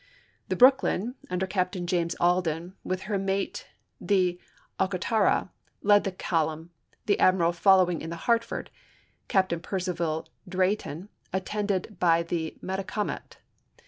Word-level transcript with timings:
The 0.49 0.55
Brooklyn, 0.55 1.13
under 1.29 1.45
Captain 1.45 1.85
James 1.85 2.15
Alden, 2.19 2.73
with 2.83 3.03
her 3.03 3.19
mate 3.19 3.67
the 3.99 4.41
Octorara, 4.79 5.51
led 5.83 6.05
the 6.05 6.11
column, 6.11 6.71
the 7.05 7.19
admiral 7.19 7.51
following 7.51 8.01
in 8.01 8.09
the 8.09 8.15
Hartford, 8.25 8.71
Captain 9.27 9.59
Percival 9.59 10.27
Dray 10.49 10.75
ton, 10.75 11.09
attended 11.31 11.99
by 11.99 12.23
the 12.23 12.57
Metacomet. 12.63 13.37